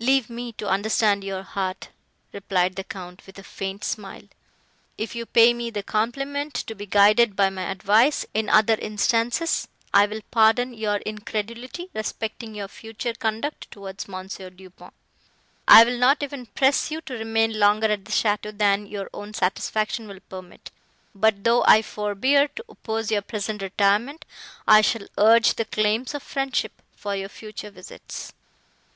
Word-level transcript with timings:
"Leave 0.00 0.28
me 0.28 0.50
to 0.50 0.66
understand 0.68 1.22
your 1.22 1.44
heart," 1.44 1.90
replied 2.32 2.74
the 2.74 2.82
Count, 2.82 3.24
with 3.26 3.38
a 3.38 3.44
faint 3.44 3.84
smile. 3.84 4.24
"If 4.96 5.14
you 5.14 5.24
pay 5.24 5.54
me 5.54 5.70
the 5.70 5.84
compliment 5.84 6.52
to 6.54 6.74
be 6.74 6.84
guided 6.84 7.36
by 7.36 7.48
my 7.48 7.62
advice 7.70 8.26
in 8.34 8.48
other 8.48 8.74
instances, 8.74 9.68
I 9.94 10.06
will 10.06 10.22
pardon 10.32 10.74
your 10.74 10.96
incredulity, 11.06 11.90
respecting 11.94 12.56
your 12.56 12.66
future 12.66 13.12
conduct 13.14 13.70
towards 13.70 14.08
Mons. 14.08 14.34
Du 14.38 14.68
Pont. 14.68 14.92
I 15.68 15.84
will 15.84 15.96
not 15.98 16.24
even 16.24 16.46
press 16.46 16.90
you 16.90 17.00
to 17.02 17.14
remain 17.14 17.56
longer 17.60 17.86
at 17.86 18.04
the 18.04 18.10
château 18.10 18.58
than 18.58 18.84
your 18.84 19.08
own 19.14 19.32
satisfaction 19.32 20.08
will 20.08 20.18
permit; 20.28 20.72
but 21.14 21.44
though 21.44 21.62
I 21.68 21.82
forbear 21.82 22.48
to 22.48 22.64
oppose 22.68 23.12
your 23.12 23.22
present 23.22 23.62
retirement, 23.62 24.24
I 24.66 24.80
shall 24.80 25.06
urge 25.16 25.54
the 25.54 25.64
claims 25.64 26.14
of 26.14 26.24
friendship 26.24 26.72
for 26.96 27.14
your 27.14 27.28
future 27.28 27.70
visits." 27.70 28.32